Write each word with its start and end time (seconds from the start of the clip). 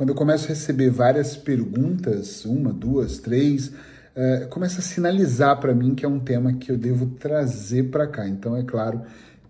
quando 0.00 0.08
eu 0.08 0.16
começo 0.16 0.46
a 0.46 0.48
receber 0.48 0.88
várias 0.88 1.36
perguntas, 1.36 2.46
uma, 2.46 2.72
duas, 2.72 3.18
três, 3.18 3.70
é, 4.16 4.46
começa 4.48 4.78
a 4.78 4.82
sinalizar 4.82 5.60
para 5.60 5.74
mim 5.74 5.94
que 5.94 6.06
é 6.06 6.08
um 6.08 6.18
tema 6.18 6.54
que 6.54 6.72
eu 6.72 6.78
devo 6.78 7.04
trazer 7.18 7.90
para 7.90 8.06
cá. 8.06 8.26
Então, 8.26 8.56
é 8.56 8.62
claro 8.62 9.02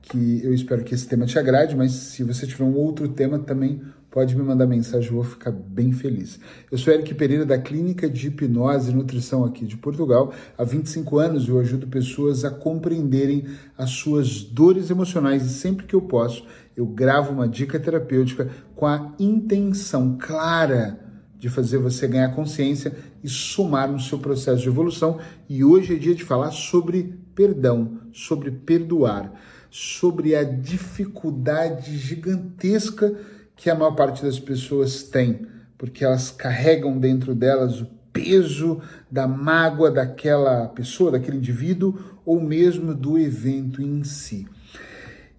que 0.03 0.41
eu 0.43 0.53
espero 0.53 0.83
que 0.83 0.93
esse 0.93 1.07
tema 1.07 1.25
te 1.25 1.39
agrade, 1.39 1.77
mas 1.77 1.93
se 1.93 2.25
você 2.25 2.49
tiver 2.49 2.65
um 2.65 2.75
outro 2.75 3.07
tema 3.07 3.39
também 3.39 3.81
pode 4.11 4.35
me 4.35 4.43
mandar 4.43 4.67
mensagem, 4.67 5.09
eu 5.09 5.15
vou 5.15 5.25
ficar 5.25 5.53
bem 5.53 5.93
feliz. 5.93 6.41
Eu 6.69 6.77
sou 6.77 6.93
Eric 6.93 7.15
Pereira, 7.15 7.47
da 7.47 7.57
Clínica 7.57 8.11
de 8.11 8.27
Hipnose 8.27 8.91
e 8.91 8.95
Nutrição 8.95 9.45
aqui 9.45 9.65
de 9.65 9.77
Portugal. 9.77 10.33
Há 10.59 10.65
25 10.65 11.17
anos 11.19 11.49
eu 11.49 11.61
ajudo 11.61 11.87
pessoas 11.87 12.45
a 12.45 12.51
compreenderem 12.51 13.47
as 13.79 13.91
suas 13.91 14.43
dores 14.43 14.91
emocionais 14.91 15.47
e 15.47 15.49
sempre 15.49 15.87
que 15.87 15.95
eu 15.95 16.03
posso, 16.03 16.45
eu 16.81 16.87
gravo 16.87 17.33
uma 17.33 17.47
dica 17.47 17.79
terapêutica 17.79 18.49
com 18.75 18.87
a 18.87 19.13
intenção 19.19 20.17
clara 20.19 20.99
de 21.39 21.51
fazer 21.51 21.77
você 21.77 22.09
ganhar 22.09 22.35
consciência 22.35 22.95
e 23.23 23.29
somar 23.29 23.91
no 23.91 24.01
seu 24.01 24.19
processo 24.19 24.63
de 24.63 24.69
evolução. 24.69 25.19
E 25.49 25.63
hoje 25.63 25.95
é 25.95 25.99
dia 25.99 26.15
de 26.15 26.25
falar 26.25 26.51
sobre 26.51 27.19
perdão, 27.35 27.99
sobre 28.13 28.51
perdoar, 28.51 29.33
sobre 29.71 30.35
a 30.35 30.43
dificuldade 30.43 31.97
gigantesca 31.99 33.15
que 33.55 33.69
a 33.69 33.75
maior 33.75 33.95
parte 33.95 34.23
das 34.23 34.39
pessoas 34.39 35.03
tem, 35.03 35.47
porque 35.77 36.03
elas 36.03 36.31
carregam 36.31 36.99
dentro 36.99 37.35
delas 37.35 37.83
o 37.83 37.87
peso 38.11 38.81
da 39.11 39.29
mágoa 39.29 39.91
daquela 39.91 40.67
pessoa, 40.69 41.13
daquele 41.13 41.37
indivíduo 41.37 41.99
ou 42.25 42.41
mesmo 42.41 42.95
do 42.95 43.19
evento 43.19 43.83
em 43.83 44.03
si. 44.03 44.47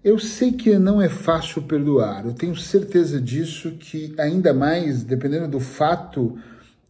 Eu 0.04 0.18
sei 0.18 0.52
que 0.52 0.78
não 0.78 1.00
é 1.00 1.08
fácil 1.08 1.62
perdoar, 1.62 2.26
eu 2.26 2.32
tenho 2.32 2.56
certeza 2.56 3.20
disso, 3.20 3.72
que 3.72 4.14
ainda 4.18 4.52
mais, 4.52 5.04
dependendo 5.04 5.48
do 5.48 5.60
fato 5.60 6.36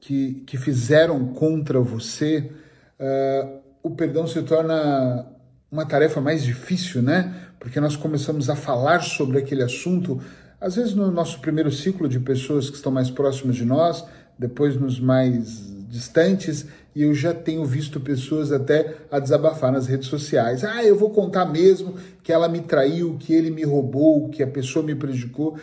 que, 0.00 0.42
que 0.46 0.56
fizeram 0.56 1.28
contra 1.28 1.80
você, 1.80 2.50
uh, 2.98 3.60
o 3.82 3.90
perdão 3.90 4.26
se 4.26 4.42
torna 4.42 5.26
uma 5.70 5.84
tarefa 5.84 6.20
mais 6.20 6.42
difícil, 6.42 7.02
né? 7.02 7.34
Porque 7.60 7.80
nós 7.80 7.96
começamos 7.96 8.48
a 8.48 8.56
falar 8.56 9.00
sobre 9.02 9.38
aquele 9.38 9.62
assunto 9.62 10.20
às 10.62 10.76
vezes, 10.76 10.94
no 10.94 11.10
nosso 11.10 11.40
primeiro 11.40 11.72
ciclo 11.72 12.08
de 12.08 12.20
pessoas 12.20 12.70
que 12.70 12.76
estão 12.76 12.92
mais 12.92 13.10
próximas 13.10 13.56
de 13.56 13.64
nós, 13.64 14.06
depois 14.38 14.76
nos 14.76 15.00
mais 15.00 15.74
distantes, 15.92 16.64
e 16.96 17.02
eu 17.02 17.14
já 17.14 17.34
tenho 17.34 17.66
visto 17.66 18.00
pessoas 18.00 18.50
até 18.50 18.96
a 19.10 19.18
desabafar 19.18 19.70
nas 19.70 19.86
redes 19.86 20.08
sociais. 20.08 20.64
Ah, 20.64 20.82
eu 20.82 20.96
vou 20.96 21.10
contar 21.10 21.44
mesmo 21.44 21.96
que 22.22 22.32
ela 22.32 22.48
me 22.48 22.62
traiu, 22.62 23.18
que 23.18 23.34
ele 23.34 23.50
me 23.50 23.62
roubou, 23.62 24.30
que 24.30 24.42
a 24.42 24.46
pessoa 24.46 24.82
me 24.82 24.94
prejudicou. 24.94 25.58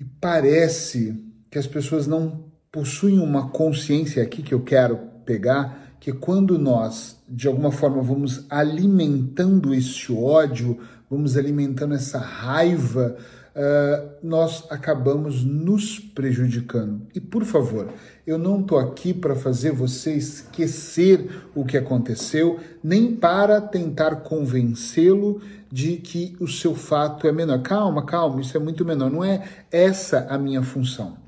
E 0.00 0.04
parece 0.18 1.22
que 1.50 1.58
as 1.58 1.66
pessoas 1.66 2.06
não 2.06 2.46
possuem 2.72 3.18
uma 3.18 3.50
consciência 3.50 4.22
aqui 4.22 4.42
que 4.42 4.54
eu 4.54 4.60
quero 4.60 4.98
pegar, 5.26 5.94
que 6.00 6.10
quando 6.10 6.58
nós, 6.58 7.18
de 7.28 7.46
alguma 7.46 7.70
forma, 7.70 8.02
vamos 8.02 8.46
alimentando 8.48 9.74
esse 9.74 10.10
ódio, 10.10 10.78
vamos 11.10 11.36
alimentando 11.36 11.94
essa 11.94 12.18
raiva, 12.18 13.14
uh, 13.54 14.26
nós 14.26 14.64
acabamos 14.70 15.44
nos 15.44 15.98
prejudicando. 15.98 17.06
E 17.14 17.20
por 17.20 17.44
favor, 17.44 17.92
eu 18.26 18.38
não 18.38 18.60
estou 18.60 18.78
aqui 18.78 19.12
para 19.12 19.34
fazer 19.34 19.70
você 19.72 20.14
esquecer 20.14 21.28
o 21.54 21.64
que 21.64 21.76
aconteceu, 21.76 22.58
nem 22.82 23.14
para 23.14 23.60
tentar 23.60 24.16
convencê-lo 24.16 25.42
de 25.70 25.96
que 25.96 26.34
o 26.40 26.48
seu 26.48 26.74
fato 26.74 27.26
é 27.26 27.32
menor. 27.32 27.60
Calma, 27.60 28.04
calma, 28.06 28.40
isso 28.40 28.56
é 28.56 28.60
muito 28.60 28.84
menor. 28.84 29.10
Não 29.10 29.22
é 29.22 29.46
essa 29.70 30.26
a 30.30 30.38
minha 30.38 30.62
função. 30.62 31.18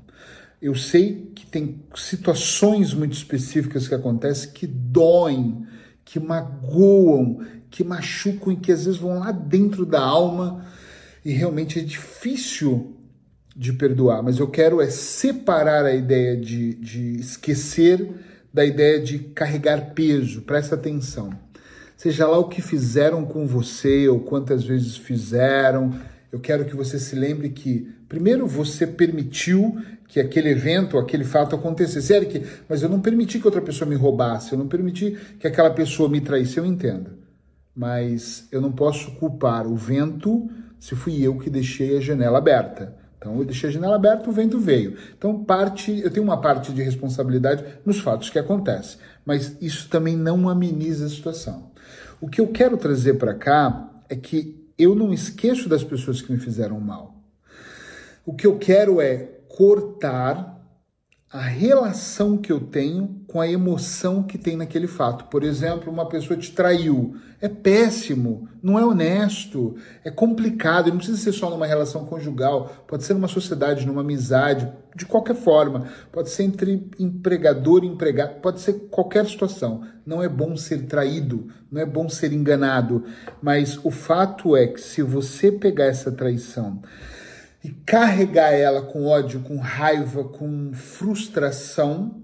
Eu 0.59 0.73
sei 0.73 1.31
que 1.35 1.45
tem 1.45 1.83
situações 1.93 2.93
muito 2.93 3.13
específicas 3.13 3.87
que 3.87 3.93
acontecem 3.93 4.51
que 4.51 4.65
doem, 4.65 5.67
que 6.03 6.19
magoam, 6.19 7.41
que 7.69 7.83
machucam 7.83 8.53
e 8.53 8.55
que 8.55 8.71
às 8.71 8.85
vezes 8.85 8.99
vão 8.99 9.19
lá 9.19 9.31
dentro 9.31 9.85
da 9.85 10.01
alma 10.01 10.65
e 11.23 11.31
realmente 11.31 11.77
é 11.77 11.83
difícil 11.83 12.95
de 13.57 13.73
perdoar, 13.73 14.21
mas 14.21 14.37
eu 14.37 14.47
quero 14.47 14.79
é 14.79 14.87
separar 14.87 15.83
a 15.83 15.95
ideia 15.95 16.37
de, 16.37 16.75
de 16.75 17.19
esquecer 17.19 18.07
da 18.53 18.63
ideia 18.63 18.99
de 18.99 19.17
carregar 19.17 19.93
peso. 19.95 20.43
Presta 20.43 20.75
atenção. 20.75 21.31
Seja 21.95 22.27
lá 22.27 22.37
o 22.37 22.47
que 22.47 22.61
fizeram 22.61 23.25
com 23.25 23.47
você 23.47 24.07
ou 24.07 24.19
quantas 24.19 24.63
vezes 24.63 24.95
fizeram, 24.95 25.99
eu 26.31 26.39
quero 26.39 26.65
que 26.65 26.75
você 26.75 26.99
se 26.99 27.15
lembre 27.15 27.49
que, 27.49 27.91
primeiro, 28.07 28.45
você 28.45 28.85
permitiu 28.85 29.75
que 30.07 30.19
aquele 30.19 30.49
evento, 30.49 30.99
aquele 30.99 31.23
fato 31.23 31.55
acontecesse. 31.55 32.13
Eric, 32.13 32.43
mas 32.69 32.83
eu 32.83 32.89
não 32.89 33.01
permiti 33.01 33.39
que 33.39 33.47
outra 33.47 33.61
pessoa 33.61 33.89
me 33.89 33.95
roubasse, 33.95 34.53
eu 34.53 34.59
não 34.59 34.67
permiti 34.67 35.17
que 35.39 35.47
aquela 35.47 35.71
pessoa 35.71 36.07
me 36.07 36.21
traísse, 36.21 36.59
eu 36.59 36.65
entendo. 36.65 37.09
Mas 37.75 38.47
eu 38.51 38.61
não 38.61 38.71
posso 38.71 39.11
culpar 39.13 39.65
o 39.65 39.75
vento 39.75 40.47
se 40.79 40.95
fui 40.95 41.23
eu 41.23 41.39
que 41.39 41.49
deixei 41.49 41.97
a 41.97 42.01
janela 42.01 42.37
aberta. 42.37 43.06
Então 43.17 43.37
eu 43.37 43.45
deixei 43.45 43.69
a 43.69 43.73
janela 43.73 43.95
aberta, 43.95 44.29
o 44.29 44.33
vento 44.33 44.59
veio. 44.59 44.95
Então 45.17 45.43
parte, 45.43 45.99
eu 45.99 46.11
tenho 46.11 46.23
uma 46.23 46.39
parte 46.39 46.71
de 46.71 46.81
responsabilidade 46.83 47.63
nos 47.85 47.99
fatos 47.99 48.29
que 48.29 48.39
acontecem, 48.39 48.99
mas 49.25 49.57
isso 49.59 49.89
também 49.89 50.15
não 50.15 50.47
ameniza 50.47 51.05
a 51.05 51.09
situação. 51.09 51.71
O 52.21 52.27
que 52.27 52.41
eu 52.41 52.47
quero 52.47 52.77
trazer 52.77 53.15
para 53.15 53.33
cá 53.33 53.89
é 54.09 54.15
que 54.15 54.67
eu 54.77 54.95
não 54.95 55.13
esqueço 55.13 55.67
das 55.67 55.83
pessoas 55.83 56.21
que 56.21 56.31
me 56.31 56.39
fizeram 56.39 56.79
mal. 56.79 57.15
O 58.25 58.33
que 58.33 58.45
eu 58.45 58.57
quero 58.57 59.01
é 59.01 59.29
cortar 59.47 60.56
a 61.31 61.41
relação 61.41 62.37
que 62.37 62.49
eu 62.49 62.59
tenho 62.61 63.21
com 63.27 63.41
a 63.41 63.47
emoção 63.47 64.23
que 64.23 64.37
tem 64.37 64.55
naquele 64.55 64.87
fato. 64.87 65.25
Por 65.25 65.43
exemplo, 65.43 65.91
uma 65.91 66.07
pessoa 66.07 66.39
te 66.39 66.53
traiu. 66.53 67.17
É 67.41 67.49
péssimo, 67.49 68.47
não 68.63 68.79
é 68.79 68.85
honesto, 68.85 69.75
é 70.05 70.09
complicado. 70.09 70.87
Não 70.87 70.97
precisa 70.97 71.17
ser 71.17 71.33
só 71.33 71.49
numa 71.49 71.67
relação 71.67 72.05
conjugal, 72.05 72.85
pode 72.87 73.03
ser 73.03 73.13
numa 73.13 73.27
sociedade, 73.27 73.85
numa 73.85 74.01
amizade, 74.01 74.71
de 74.95 75.05
qualquer 75.05 75.35
forma. 75.35 75.87
Pode 76.13 76.29
ser 76.29 76.43
entre 76.43 76.89
empregador 76.97 77.83
e 77.83 77.87
empregado, 77.87 78.39
pode 78.39 78.61
ser 78.61 78.87
qualquer 78.89 79.25
situação. 79.25 79.81
Não 80.05 80.23
é 80.23 80.29
bom 80.29 80.55
ser 80.55 80.85
traído, 80.85 81.49
não 81.69 81.81
é 81.81 81.85
bom 81.85 82.07
ser 82.07 82.31
enganado. 82.31 83.03
Mas 83.41 83.77
o 83.83 83.91
fato 83.91 84.55
é 84.55 84.65
que 84.65 84.79
se 84.79 85.01
você 85.01 85.51
pegar 85.51 85.85
essa 85.85 86.09
traição, 86.09 86.81
e 87.67 87.71
carregar 87.85 88.53
ela 88.53 88.81
com 88.81 89.05
ódio, 89.05 89.41
com 89.41 89.57
raiva, 89.57 90.23
com 90.23 90.71
frustração, 90.73 92.23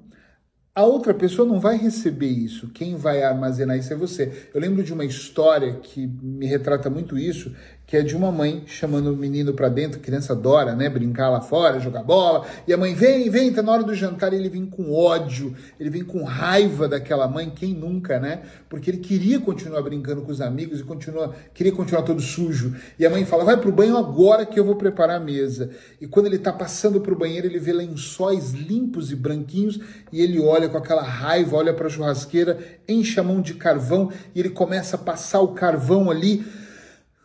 a 0.74 0.86
outra 0.86 1.14
pessoa 1.14 1.46
não 1.46 1.60
vai 1.60 1.76
receber 1.76 2.30
isso. 2.30 2.70
Quem 2.70 2.96
vai 2.96 3.22
armazenar 3.22 3.78
isso 3.78 3.92
é 3.92 3.96
você. 3.96 4.50
Eu 4.54 4.62
lembro 4.62 4.82
de 4.82 4.94
uma 4.94 5.04
história 5.04 5.82
que 5.84 6.08
me 6.08 6.46
retrata 6.46 6.90
muito 6.90 7.18
isso, 7.18 7.54
que 7.94 7.98
é 7.98 8.02
de 8.02 8.16
uma 8.16 8.32
mãe 8.32 8.64
chamando 8.66 9.14
o 9.14 9.16
menino 9.16 9.54
para 9.54 9.70
dentro, 9.70 10.00
a 10.00 10.02
criança 10.04 10.34
adora, 10.34 10.76
né, 10.76 10.90
brincar 10.90 11.30
lá 11.30 11.40
fora, 11.40 11.80
jogar 11.80 12.02
bola, 12.02 12.44
e 12.68 12.74
a 12.74 12.78
mãe 12.78 12.96
vem, 12.96 13.30
vem, 13.30 13.54
tá 13.54 13.62
na 13.62 13.72
hora 13.72 13.84
do 13.84 13.94
jantar, 13.94 14.34
e 14.34 14.36
ele 14.36 14.50
vem 14.50 14.66
com 14.66 14.92
ódio, 14.92 15.54
ele 15.80 15.92
vem 15.92 16.04
com 16.04 16.24
raiva 16.24 16.88
daquela 16.88 17.28
mãe, 17.28 17.52
quem 17.56 17.72
nunca, 17.72 18.20
né? 18.20 18.42
Porque 18.68 18.90
ele 18.90 18.98
queria 18.98 19.40
continuar 19.40 19.84
brincando 19.84 20.24
com 20.24 20.32
os 20.32 20.42
amigos 20.42 20.80
e 20.80 20.84
continua, 20.84 21.36
queria 21.54 21.72
continuar 21.72 22.02
todo 22.02 22.20
sujo. 22.20 22.76
E 22.98 23.06
a 23.06 23.12
mãe 23.12 23.26
fala: 23.26 23.44
"Vai 23.44 23.58
pro 23.58 23.72
banho 23.72 23.96
agora 23.96 24.44
que 24.44 24.60
eu 24.60 24.66
vou 24.66 24.76
preparar 24.76 25.18
a 25.18 25.24
mesa". 25.24 25.70
E 26.02 26.08
quando 26.08 26.26
ele 26.26 26.40
tá 26.40 26.52
passando 26.52 27.00
pro 27.00 27.16
banheiro, 27.16 27.46
ele 27.46 27.60
vê 27.60 27.74
lençóis 27.74 28.54
limpos 28.54 29.12
e 29.12 29.16
branquinhos 29.16 29.80
e 30.12 30.20
ele 30.20 30.40
olha 30.40 30.68
com 30.68 30.80
aquela 30.80 31.04
raiva, 31.04 31.58
olha 31.58 31.76
para 31.76 31.86
a 31.86 31.90
churrasqueira, 31.92 32.58
enche 32.90 33.20
a 33.20 33.24
mão 33.24 33.40
de 33.40 33.54
carvão 33.54 34.10
e 34.34 34.40
ele 34.40 34.50
começa 34.50 34.96
a 34.96 35.00
passar 35.00 35.42
o 35.42 35.50
carvão 35.50 36.10
ali 36.10 36.44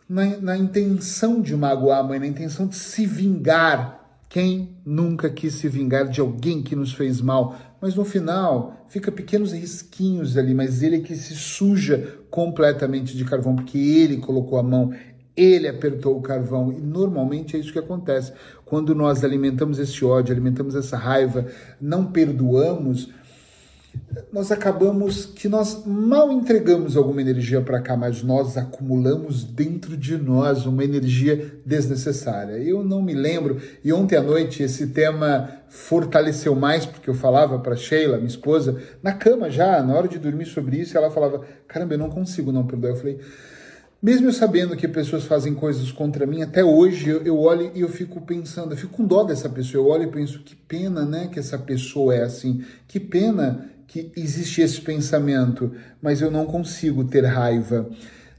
na, 0.09 0.25
na 0.37 0.57
intenção 0.57 1.39
de 1.39 1.55
magoar 1.55 1.99
a 1.99 2.03
mãe, 2.03 2.19
na 2.19 2.25
intenção 2.25 2.65
de 2.65 2.75
se 2.75 3.05
vingar. 3.05 3.97
Quem 4.27 4.75
nunca 4.83 5.29
quis 5.29 5.53
se 5.53 5.67
vingar 5.69 6.07
de 6.07 6.19
alguém 6.19 6.63
que 6.63 6.75
nos 6.75 6.93
fez 6.93 7.21
mal? 7.21 7.55
Mas 7.79 7.95
no 7.95 8.03
final 8.03 8.85
fica 8.87 9.11
pequenos 9.11 9.53
risquinhos 9.53 10.35
ali, 10.35 10.53
mas 10.53 10.81
ele 10.81 10.97
é 10.97 10.99
que 10.99 11.15
se 11.15 11.35
suja 11.35 12.19
completamente 12.29 13.15
de 13.15 13.23
carvão, 13.23 13.55
porque 13.55 13.77
ele 13.77 14.17
colocou 14.17 14.59
a 14.59 14.63
mão, 14.63 14.91
ele 15.35 15.67
apertou 15.67 16.17
o 16.17 16.21
carvão. 16.21 16.71
E 16.71 16.79
normalmente 16.79 17.55
é 17.55 17.59
isso 17.59 17.71
que 17.71 17.79
acontece. 17.79 18.33
Quando 18.65 18.93
nós 18.93 19.23
alimentamos 19.23 19.79
esse 19.79 20.03
ódio, 20.03 20.31
alimentamos 20.31 20.75
essa 20.75 20.97
raiva, 20.97 21.47
não 21.79 22.11
perdoamos, 22.11 23.09
nós 24.31 24.51
acabamos 24.51 25.25
que 25.25 25.49
nós 25.49 25.83
mal 25.85 26.31
entregamos 26.31 26.95
alguma 26.95 27.21
energia 27.21 27.61
para 27.61 27.81
cá, 27.81 27.97
mas 27.97 28.21
nós 28.21 28.57
acumulamos 28.57 29.43
dentro 29.43 29.97
de 29.97 30.17
nós 30.17 30.65
uma 30.65 30.83
energia 30.83 31.59
desnecessária. 31.65 32.53
Eu 32.57 32.83
não 32.83 33.01
me 33.01 33.13
lembro, 33.13 33.57
e 33.83 33.91
ontem 33.91 34.15
à 34.15 34.21
noite 34.21 34.61
esse 34.61 34.87
tema 34.87 35.49
fortaleceu 35.67 36.55
mais, 36.55 36.85
porque 36.85 37.09
eu 37.09 37.13
falava 37.15 37.57
para 37.59 37.75
Sheila, 37.75 38.17
minha 38.17 38.27
esposa, 38.27 38.81
na 39.01 39.13
cama 39.13 39.49
já, 39.49 39.81
na 39.81 39.95
hora 39.95 40.07
de 40.07 40.19
dormir 40.19 40.45
sobre 40.45 40.77
isso, 40.77 40.97
ela 40.97 41.09
falava: 41.09 41.43
Caramba, 41.67 41.95
eu 41.95 41.99
não 41.99 42.09
consigo 42.09 42.51
não 42.51 42.67
perdoar. 42.67 42.91
Eu 42.91 42.97
falei: 42.97 43.19
Mesmo 44.01 44.27
eu 44.27 44.33
sabendo 44.33 44.75
que 44.75 44.87
pessoas 44.87 45.23
fazem 45.23 45.55
coisas 45.55 45.91
contra 45.91 46.27
mim, 46.27 46.43
até 46.43 46.63
hoje 46.63 47.09
eu, 47.09 47.23
eu 47.23 47.37
olho 47.39 47.71
e 47.73 47.81
eu 47.81 47.89
fico 47.89 48.21
pensando, 48.21 48.73
eu 48.73 48.77
fico 48.77 48.93
com 48.93 49.05
dó 49.05 49.23
dessa 49.23 49.49
pessoa. 49.49 49.83
Eu 49.83 49.87
olho 49.89 50.03
e 50.03 50.11
penso, 50.11 50.39
que 50.43 50.55
pena, 50.55 51.03
né, 51.03 51.29
que 51.31 51.39
essa 51.39 51.57
pessoa 51.57 52.13
é 52.13 52.23
assim. 52.23 52.63
Que 52.87 52.99
pena 52.99 53.69
que 53.89 54.11
existe 54.15 54.61
esse 54.61 54.79
pensamento, 54.79 55.71
mas 55.99 56.21
eu 56.21 56.29
não 56.29 56.45
consigo 56.45 57.03
ter 57.03 57.25
raiva. 57.25 57.89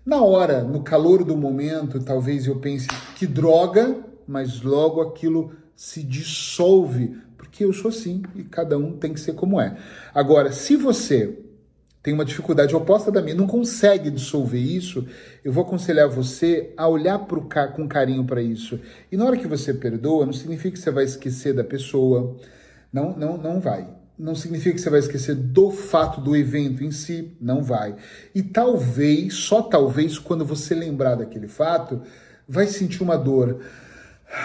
Na 0.07 0.23
hora, 0.23 0.63
no 0.63 0.83
calor 0.83 1.25
do 1.25 1.37
momento, 1.37 1.99
talvez 2.01 2.47
eu 2.47 2.61
pense 2.61 2.87
que 3.17 3.27
droga, 3.27 3.99
mas 4.27 4.63
logo 4.63 5.01
aquilo 5.01 5.53
se 5.75 6.05
dissolve, 6.05 7.17
porque 7.37 7.65
eu 7.65 7.73
sou 7.73 7.89
assim 7.89 8.23
e 8.37 8.45
cada 8.45 8.79
um 8.79 8.97
tem 8.97 9.13
que 9.13 9.19
ser 9.19 9.35
como 9.35 9.61
é. 9.61 9.77
Agora, 10.15 10.53
se 10.53 10.77
você 10.77 11.37
tem 12.01 12.15
uma 12.15 12.25
dificuldade 12.25 12.75
oposta 12.75 13.11
da 13.11 13.21
minha, 13.21 13.35
não 13.35 13.49
consegue 13.49 14.09
dissolver 14.09 14.61
isso, 14.61 15.05
eu 15.45 15.53
vou 15.53 15.65
aconselhar 15.65 16.09
você 16.09 16.73
a 16.77 16.87
olhar 16.87 17.19
pro, 17.19 17.49
com 17.75 17.89
carinho 17.89 18.25
para 18.25 18.41
isso. 18.41 18.79
E 19.11 19.17
na 19.17 19.25
hora 19.25 19.37
que 19.37 19.49
você 19.49 19.75
perdoa, 19.75 20.25
não 20.25 20.33
significa 20.33 20.71
que 20.71 20.79
você 20.79 20.93
vai 20.93 21.05
esquecer 21.05 21.53
da 21.53 21.65
pessoa, 21.65 22.37
não, 22.93 23.17
não, 23.17 23.37
não 23.37 23.61
vai. 23.61 24.00
Não 24.21 24.35
significa 24.35 24.75
que 24.75 24.81
você 24.81 24.91
vai 24.91 25.01
esquecer 25.01 25.35
do 25.35 25.71
fato 25.71 26.21
do 26.21 26.37
evento 26.37 26.85
em 26.85 26.93
si, 26.93 27.35
não 27.41 27.63
vai. 27.63 27.97
E 28.35 28.43
talvez, 28.43 29.35
só 29.35 29.63
talvez, 29.63 30.19
quando 30.19 30.45
você 30.45 30.75
lembrar 30.75 31.15
daquele 31.15 31.49
fato, 31.49 32.03
vai 32.47 32.67
sentir 32.67 33.03
uma 33.03 33.17
dor. 33.17 33.61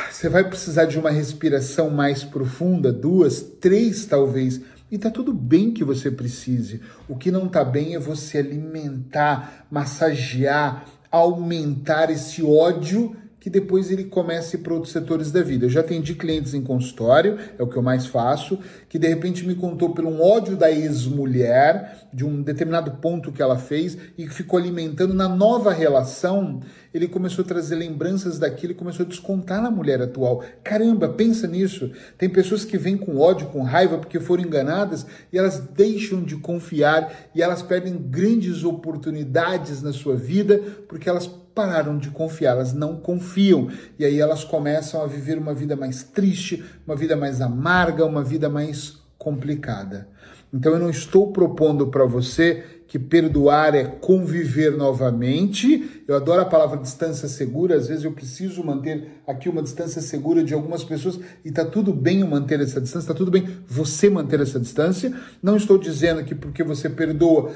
Você 0.10 0.30
vai 0.30 0.48
precisar 0.48 0.86
de 0.86 0.98
uma 0.98 1.12
respiração 1.12 1.90
mais 1.90 2.24
profunda, 2.24 2.92
duas, 2.94 3.42
três 3.42 4.06
talvez 4.06 4.62
e 4.90 4.98
tá 4.98 5.10
tudo 5.10 5.34
bem 5.34 5.72
que 5.72 5.84
você 5.84 6.10
precise. 6.10 6.82
O 7.08 7.18
que 7.18 7.30
não 7.30 7.48
tá 7.48 7.64
bem 7.64 7.96
é 7.96 8.00
você 8.00 8.38
alimentar, 8.38 9.66
massagear, 9.70 10.86
aumentar 11.12 12.10
esse 12.10 12.42
ódio 12.42 13.16
que 13.46 13.50
depois 13.52 13.92
ele 13.92 14.06
comece 14.06 14.58
para 14.58 14.74
outros 14.74 14.92
setores 14.92 15.32
da 15.32 15.44
vida. 15.44 15.68
Eu 15.68 15.70
já 15.70 15.82
atendi 15.82 16.16
clientes 16.16 16.56
em 16.56 16.64
consultório, 16.64 17.38
é 17.60 17.62
o 17.62 17.68
que 17.68 17.78
eu 17.78 17.84
mais 17.84 18.08
faço, 18.08 18.58
que 18.90 18.98
de 18.98 19.08
repente 19.08 19.46
me 19.46 19.54
contou 19.54 19.94
por 19.94 20.04
um 20.04 20.20
ódio 20.20 20.58
da 20.58 20.72
ex-mulher, 20.72 22.10
de 22.12 22.26
um 22.26 22.42
determinado 22.42 22.94
ponto 22.94 23.32
que 23.32 23.44
ela 23.44 23.56
fez, 23.56 23.96
e 24.18 24.28
ficou 24.28 24.58
alimentando 24.58 25.14
na 25.14 25.30
nova 25.30 25.72
relação, 25.72 26.60
ele 26.92 27.08
começou 27.08 27.46
a 27.46 27.48
trazer 27.48 27.76
lembranças 27.76 28.40
daquilo 28.40 28.72
e 28.72 28.76
começou 28.76 29.06
a 29.06 29.10
descontar 29.10 29.62
na 29.62 29.70
mulher 29.70 30.02
atual. 30.02 30.44
Caramba, 30.64 31.08
pensa 31.10 31.46
nisso. 31.46 31.92
Tem 32.18 32.28
pessoas 32.28 32.66
que 32.66 32.80
vêm 32.80 32.98
com 32.98 33.20
ódio, 33.20 33.50
com 33.50 33.62
raiva, 33.62 34.00
porque 34.00 34.20
foram 34.20 34.42
enganadas, 34.42 35.06
e 35.32 35.38
elas 35.38 35.60
deixam 35.60 36.24
de 36.24 36.36
confiar, 36.38 37.30
e 37.36 37.44
elas 37.44 37.62
perdem 37.62 37.96
grandes 37.96 38.64
oportunidades 38.64 39.84
na 39.84 39.94
sua 39.94 40.16
vida, 40.16 40.60
porque 40.88 41.08
elas 41.08 41.30
pararam 41.56 41.98
de 41.98 42.12
confiar, 42.12 42.52
elas 42.52 42.74
não 42.74 42.98
confiam. 42.98 43.70
E 43.98 44.06
aí 44.06 44.20
elas 44.20 44.44
começam 44.44 45.02
a 45.02 45.08
viver 45.08 45.38
uma 45.38 45.54
vida 45.54 45.76
mais 45.76 46.04
triste, 46.04 46.64
uma 46.86 46.96
vida 46.96 47.16
mais 47.16 47.40
amarga, 47.40 48.06
uma 48.06 48.24
vida 48.24 48.50
mais 48.50 48.98
complicada. 49.18 50.08
Então 50.54 50.74
eu 50.74 50.80
não 50.80 50.90
estou 50.90 51.32
propondo 51.32 51.88
para 51.88 52.06
você 52.06 52.64
que 52.88 53.00
perdoar 53.00 53.74
é 53.74 53.84
conviver 53.84 54.72
novamente. 54.72 56.04
Eu 56.08 56.16
adoro 56.16 56.42
a 56.42 56.46
palavra 56.46 56.78
distância 56.78 57.28
segura, 57.28 57.76
às 57.76 57.88
vezes 57.88 58.04
eu 58.04 58.12
preciso 58.12 58.64
manter 58.64 59.22
aqui 59.28 59.50
uma 59.50 59.64
distância 59.64 60.02
segura 60.02 60.44
de 60.44 60.54
algumas 60.54 60.84
pessoas 60.84 61.20
e 61.44 61.52
tá 61.52 61.66
tudo 61.66 61.92
bem 61.92 62.22
eu 62.22 62.28
manter 62.28 62.62
essa 62.62 62.80
distância, 62.80 63.08
tá 63.08 63.14
tudo 63.14 63.32
bem 63.32 63.48
você 63.68 64.10
manter 64.10 64.40
essa 64.40 64.60
distância. 64.60 65.12
Não 65.42 65.58
estou 65.58 65.78
dizendo 65.78 66.24
que 66.24 66.36
porque 66.36 66.64
você 66.64 66.90
perdoa 66.90 67.52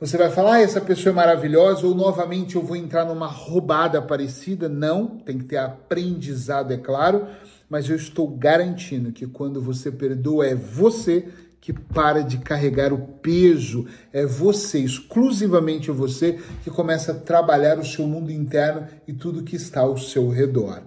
você 0.00 0.16
vai 0.16 0.30
falar, 0.30 0.54
ah, 0.54 0.60
essa 0.60 0.80
pessoa 0.80 1.12
é 1.12 1.14
maravilhosa, 1.14 1.86
ou 1.86 1.94
novamente 1.94 2.56
eu 2.56 2.62
vou 2.62 2.76
entrar 2.76 3.04
numa 3.04 3.26
roubada 3.26 4.02
parecida. 4.02 4.68
Não, 4.68 5.06
tem 5.06 5.38
que 5.38 5.44
ter 5.44 5.56
aprendizado, 5.56 6.72
é 6.72 6.76
claro, 6.76 7.26
mas 7.68 7.88
eu 7.88 7.96
estou 7.96 8.28
garantindo 8.28 9.12
que 9.12 9.26
quando 9.26 9.60
você 9.60 9.90
perdoa, 9.90 10.46
é 10.46 10.54
você 10.54 11.28
que 11.60 11.72
para 11.72 12.22
de 12.22 12.38
carregar 12.38 12.92
o 12.92 12.98
peso, 12.98 13.86
é 14.12 14.26
você, 14.26 14.80
exclusivamente 14.80 15.90
você, 15.90 16.38
que 16.62 16.70
começa 16.70 17.12
a 17.12 17.14
trabalhar 17.14 17.78
o 17.78 17.84
seu 17.84 18.06
mundo 18.06 18.30
interno 18.30 18.86
e 19.08 19.14
tudo 19.14 19.42
que 19.42 19.56
está 19.56 19.80
ao 19.80 19.96
seu 19.96 20.28
redor 20.28 20.82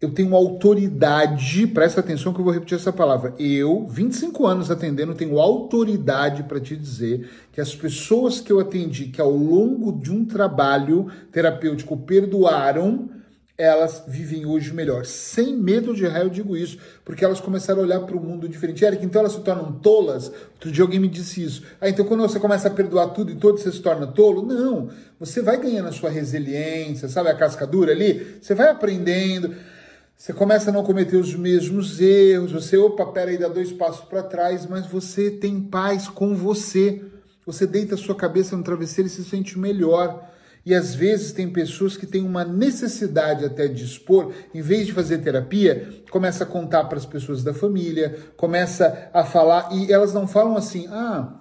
eu 0.00 0.10
tenho 0.10 0.34
autoridade, 0.36 1.66
presta 1.66 2.00
atenção 2.00 2.32
que 2.32 2.38
eu 2.38 2.44
vou 2.44 2.52
repetir 2.52 2.76
essa 2.76 2.92
palavra. 2.92 3.34
Eu, 3.36 3.84
25 3.88 4.46
anos 4.46 4.70
atendendo, 4.70 5.12
tenho 5.12 5.40
autoridade 5.40 6.44
para 6.44 6.60
te 6.60 6.76
dizer 6.76 7.28
que 7.52 7.60
as 7.60 7.74
pessoas 7.74 8.40
que 8.40 8.52
eu 8.52 8.60
atendi, 8.60 9.06
que 9.06 9.20
ao 9.20 9.32
longo 9.32 9.90
de 9.90 10.12
um 10.12 10.24
trabalho 10.24 11.08
terapêutico 11.32 11.96
perdoaram, 11.96 13.10
elas 13.58 14.04
vivem 14.06 14.46
hoje 14.46 14.72
melhor. 14.72 15.04
Sem 15.04 15.56
medo 15.56 15.92
de 15.92 16.04
errar, 16.04 16.20
eu 16.20 16.30
digo 16.30 16.56
isso, 16.56 16.78
porque 17.04 17.24
elas 17.24 17.40
começaram 17.40 17.80
a 17.80 17.82
olhar 17.82 17.98
para 17.98 18.16
o 18.16 18.20
mundo 18.20 18.48
diferente. 18.48 18.84
Eric, 18.84 19.04
então 19.04 19.20
elas 19.20 19.32
se 19.32 19.40
tornam 19.40 19.72
tolas? 19.72 20.30
Outro 20.52 20.70
dia 20.70 20.84
alguém 20.84 21.00
me 21.00 21.08
disse 21.08 21.42
isso. 21.42 21.64
Ah, 21.80 21.88
então 21.88 22.04
quando 22.04 22.20
você 22.20 22.38
começa 22.38 22.68
a 22.68 22.70
perdoar 22.70 23.08
tudo 23.08 23.32
e 23.32 23.34
todo 23.34 23.58
você 23.58 23.72
se 23.72 23.82
torna 23.82 24.06
tolo? 24.06 24.46
Não. 24.46 24.90
Você 25.18 25.42
vai 25.42 25.60
ganhando 25.60 25.88
a 25.88 25.92
sua 25.92 26.08
resiliência, 26.08 27.08
sabe 27.08 27.30
a 27.30 27.34
casca 27.34 27.66
dura 27.66 27.90
ali? 27.90 28.38
Você 28.40 28.54
vai 28.54 28.68
aprendendo. 28.68 29.56
Você 30.18 30.32
começa 30.32 30.70
a 30.70 30.72
não 30.72 30.82
cometer 30.82 31.16
os 31.16 31.32
mesmos 31.36 32.00
erros, 32.00 32.50
você, 32.50 32.76
opa, 32.76 33.06
peraí, 33.06 33.38
dá 33.38 33.46
dois 33.46 33.72
passos 33.72 34.04
para 34.04 34.20
trás, 34.20 34.66
mas 34.66 34.84
você 34.84 35.30
tem 35.30 35.60
paz 35.60 36.08
com 36.08 36.34
você. 36.34 37.04
Você 37.46 37.68
deita 37.68 37.94
a 37.94 37.98
sua 37.98 38.16
cabeça 38.16 38.56
no 38.56 38.64
travesseiro 38.64 39.06
e 39.06 39.12
se 39.12 39.24
sente 39.24 39.56
melhor. 39.56 40.28
E 40.66 40.74
às 40.74 40.92
vezes 40.92 41.30
tem 41.30 41.48
pessoas 41.48 41.96
que 41.96 42.04
têm 42.04 42.24
uma 42.24 42.44
necessidade 42.44 43.44
até 43.44 43.68
de 43.68 43.84
expor, 43.84 44.32
em 44.52 44.60
vez 44.60 44.88
de 44.88 44.92
fazer 44.92 45.18
terapia, 45.18 46.02
começa 46.10 46.42
a 46.42 46.46
contar 46.48 46.86
para 46.86 46.98
as 46.98 47.06
pessoas 47.06 47.44
da 47.44 47.54
família, 47.54 48.18
começa 48.36 49.08
a 49.14 49.24
falar, 49.24 49.68
e 49.72 49.92
elas 49.92 50.12
não 50.12 50.26
falam 50.26 50.56
assim, 50.56 50.88
ah, 50.88 51.32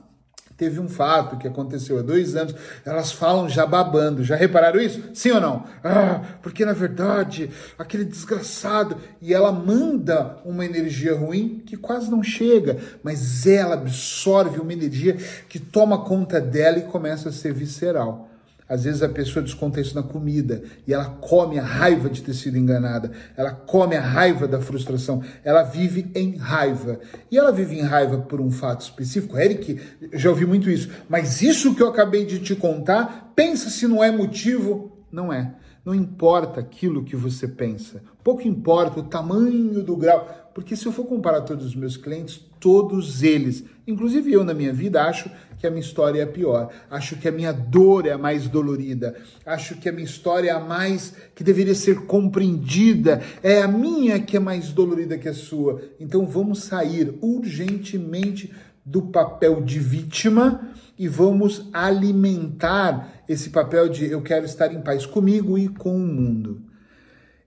Teve 0.58 0.80
um 0.80 0.90
fato 0.90 1.38
que 1.38 1.48
aconteceu 1.48 2.00
há 2.00 2.02
dois 2.02 2.36
anos, 2.36 2.56
elas 2.84 3.12
falam 3.12 3.48
já 3.48 3.64
babando. 3.64 4.24
Já 4.24 4.36
repararam 4.36 4.82
isso? 4.82 5.04
Sim 5.14 5.34
ou 5.34 5.42
não? 5.42 5.64
Ah, 5.84 6.22
porque 6.42 6.66
na 6.66 6.74
verdade, 6.74 7.52
aquele 7.78 8.04
desgraçado. 8.04 8.98
E 9.22 9.36
ela 9.36 9.52
manda 9.52 10.40
uma 10.44 10.66
energia 10.66 11.16
ruim 11.16 11.62
que 11.64 11.78
quase 11.78 12.10
não 12.10 12.24
chega, 12.24 12.78
mas 13.04 13.46
ela 13.46 13.76
absorve 13.76 14.60
uma 14.60 14.74
energia 14.74 15.16
que 15.48 15.60
toma 15.60 16.04
conta 16.04 16.42
dela 16.42 16.80
e 16.80 16.84
começa 16.84 17.30
a 17.30 17.32
ser 17.32 17.54
visceral. 17.54 18.27
Às 18.70 18.84
vezes 18.84 19.02
a 19.02 19.08
pessoa 19.08 19.44
desconta 19.44 19.80
isso 19.80 19.96
na 19.96 20.04
comida 20.04 20.62
e 20.86 20.94
ela 20.94 21.06
come 21.06 21.58
a 21.58 21.64
raiva 21.64 22.10
de 22.10 22.22
ter 22.22 22.34
sido 22.34 22.58
enganada, 22.58 23.12
ela 23.38 23.52
come 23.52 23.96
a 23.96 24.02
raiva 24.02 24.48
da 24.48 24.60
frustração, 24.60 25.24
ela 25.44 25.64
vive 25.64 26.12
em 26.14 26.36
raiva. 26.36 27.00
E 27.32 27.38
ela 27.38 27.52
vive 27.52 27.78
em 27.80 27.84
raiva 27.84 28.18
por 28.18 28.42
um 28.42 28.52
fato 28.52 28.82
específico. 28.82 29.38
Eric, 29.38 29.80
já 30.14 30.30
ouvi 30.30 30.46
muito 30.46 30.70
isso, 30.70 30.90
mas 31.08 31.42
isso 31.42 31.74
que 31.76 31.82
eu 31.82 31.88
acabei 31.88 32.26
de 32.26 32.40
te 32.40 32.56
contar, 32.56 33.32
pensa 33.36 33.70
se 33.70 33.88
não 33.88 34.04
é 34.04 34.12
motivo. 34.12 34.92
Não 35.10 35.32
é. 35.32 35.54
Não 35.88 35.96
importa 35.96 36.60
aquilo 36.60 37.06
que 37.06 37.16
você 37.16 37.48
pensa, 37.48 38.04
pouco 38.22 38.46
importa 38.46 39.00
o 39.00 39.04
tamanho 39.04 39.82
do 39.82 39.96
grau, 39.96 40.52
porque 40.54 40.76
se 40.76 40.86
eu 40.86 40.92
for 40.92 41.06
comparar 41.06 41.44
todos 41.44 41.66
os 41.66 41.76
meus 41.78 41.96
clientes, 41.96 42.46
todos 42.60 43.24
eles, 43.24 43.64
inclusive 43.88 44.34
eu 44.34 44.44
na 44.44 44.54
minha 44.54 44.74
vida, 44.74 45.06
acho 45.06 45.32
que 45.58 45.66
a 45.66 45.70
minha 45.70 45.80
história 45.80 46.20
é 46.20 46.24
a 46.24 46.28
pior, 46.28 46.74
acho 46.92 47.16
que 47.16 47.26
a 47.26 47.32
minha 47.32 47.54
dor 47.54 48.06
é 48.06 48.12
a 48.12 48.18
mais 48.18 48.50
dolorida, 48.50 49.16
acho 49.46 49.78
que 49.78 49.88
a 49.88 49.92
minha 49.94 50.04
história 50.04 50.50
é 50.50 50.54
a 50.54 50.60
mais 50.60 51.14
que 51.34 51.42
deveria 51.42 51.74
ser 51.74 52.02
compreendida, 52.02 53.22
é 53.42 53.62
a 53.62 53.68
minha 53.70 54.20
que 54.20 54.36
é 54.36 54.42
mais 54.42 54.74
dolorida 54.74 55.18
que 55.18 55.30
a 55.30 55.34
sua. 55.34 55.82
Então 56.02 56.28
vamos 56.28 56.64
sair 56.64 57.18
urgentemente 57.22 58.52
do 58.88 59.02
papel 59.02 59.62
de 59.62 59.80
vítima 59.80 60.70
e 60.98 61.10
vamos 61.10 61.68
alimentar 61.74 63.22
esse 63.28 63.50
papel 63.50 63.90
de 63.90 64.10
eu 64.10 64.22
quero 64.22 64.46
estar 64.46 64.74
em 64.74 64.82
paz 64.82 65.06
comigo 65.06 65.58
e 65.58 65.68
com 65.68 65.94
o 65.94 66.00
mundo. 66.00 66.62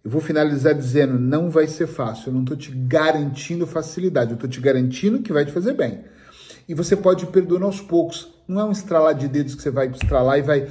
Eu 0.05 0.11
vou 0.11 0.21
finalizar 0.21 0.75
dizendo: 0.75 1.19
não 1.19 1.49
vai 1.49 1.67
ser 1.67 1.87
fácil, 1.87 2.29
eu 2.29 2.35
não 2.35 2.43
estou 2.43 2.59
te 2.59 2.71
garantindo 2.71 3.67
facilidade, 3.67 4.33
eu 4.33 4.35
estou 4.35 4.51
te 4.51 4.61
garantindo 4.61 5.23
que 5.23 5.33
vai 5.33 5.47
te 5.47 5.53
fazer 5.53 5.73
bem. 5.73 6.05
E 6.69 6.75
você 6.75 6.95
pode 6.95 7.25
ir 7.25 7.29
perdoando 7.29 7.65
aos 7.65 7.81
poucos. 7.81 8.29
Não 8.47 8.61
é 8.61 8.65
um 8.65 8.73
estralar 8.73 9.15
de 9.15 9.27
dedos 9.27 9.55
que 9.55 9.63
você 9.63 9.71
vai 9.71 9.89
estralar 9.89 10.39
e 10.39 10.43
vai. 10.43 10.69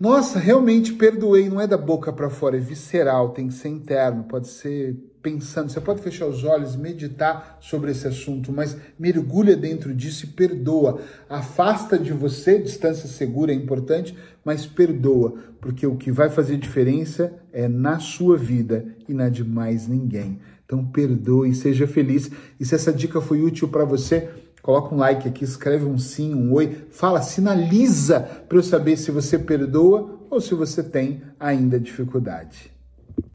Nossa, 0.00 0.40
realmente 0.40 0.92
perdoei. 0.94 1.48
Não 1.48 1.60
é 1.60 1.66
da 1.68 1.78
boca 1.78 2.12
para 2.12 2.28
fora, 2.28 2.56
é 2.56 2.60
visceral, 2.60 3.30
tem 3.30 3.46
que 3.46 3.54
ser 3.54 3.68
interno, 3.68 4.24
pode 4.24 4.48
ser 4.48 4.96
pensando. 5.22 5.70
Você 5.70 5.80
pode 5.80 6.02
fechar 6.02 6.26
os 6.26 6.42
olhos, 6.42 6.74
meditar 6.74 7.58
sobre 7.60 7.92
esse 7.92 8.06
assunto, 8.06 8.52
mas 8.52 8.76
mergulha 8.98 9.56
dentro 9.56 9.94
disso 9.94 10.26
e 10.26 10.28
perdoa. 10.28 11.00
Afasta 11.28 11.98
de 11.98 12.12
você, 12.12 12.58
distância 12.58 13.08
segura 13.08 13.52
é 13.52 13.54
importante, 13.54 14.16
mas 14.44 14.66
perdoa, 14.66 15.34
porque 15.60 15.86
o 15.86 15.96
que 15.96 16.10
vai 16.10 16.28
fazer 16.28 16.56
diferença 16.56 17.32
é 17.52 17.68
na 17.68 18.00
sua 18.00 18.36
vida 18.36 18.84
e 19.08 19.14
na 19.14 19.28
de 19.28 19.44
mais 19.44 19.86
ninguém. 19.86 20.40
Então 20.66 20.84
perdoe, 20.84 21.54
seja 21.54 21.86
feliz. 21.86 22.30
E 22.58 22.64
se 22.64 22.74
essa 22.74 22.92
dica 22.92 23.20
foi 23.20 23.42
útil 23.42 23.68
para 23.68 23.84
você, 23.84 24.28
coloca 24.60 24.94
um 24.94 24.98
like 24.98 25.28
aqui, 25.28 25.44
escreve 25.44 25.84
um 25.84 25.98
sim, 25.98 26.34
um 26.34 26.52
oi, 26.52 26.86
fala, 26.90 27.22
sinaliza 27.22 28.20
para 28.20 28.58
eu 28.58 28.62
saber 28.62 28.96
se 28.96 29.10
você 29.10 29.38
perdoa 29.38 30.18
ou 30.30 30.40
se 30.40 30.54
você 30.54 30.82
tem 30.82 31.22
ainda 31.38 31.78
dificuldade. 31.78 32.72